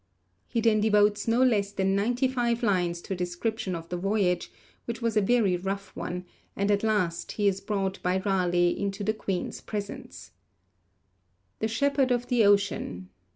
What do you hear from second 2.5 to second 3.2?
lines to a